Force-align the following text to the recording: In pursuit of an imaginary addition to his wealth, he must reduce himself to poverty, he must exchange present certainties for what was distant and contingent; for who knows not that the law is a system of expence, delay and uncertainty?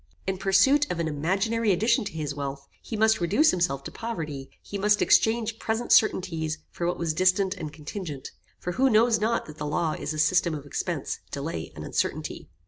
In 0.25 0.39
pursuit 0.39 0.91
of 0.91 0.99
an 0.99 1.07
imaginary 1.07 1.71
addition 1.71 2.05
to 2.05 2.11
his 2.13 2.33
wealth, 2.33 2.67
he 2.81 2.97
must 2.97 3.21
reduce 3.21 3.51
himself 3.51 3.83
to 3.83 3.91
poverty, 3.91 4.49
he 4.63 4.79
must 4.79 4.99
exchange 4.99 5.59
present 5.59 5.91
certainties 5.91 6.57
for 6.71 6.87
what 6.87 6.97
was 6.97 7.13
distant 7.13 7.53
and 7.53 7.71
contingent; 7.71 8.31
for 8.57 8.71
who 8.71 8.89
knows 8.89 9.19
not 9.19 9.45
that 9.45 9.57
the 9.59 9.67
law 9.67 9.93
is 9.93 10.11
a 10.11 10.17
system 10.17 10.55
of 10.55 10.65
expence, 10.65 11.19
delay 11.29 11.71
and 11.75 11.85
uncertainty? 11.85 12.49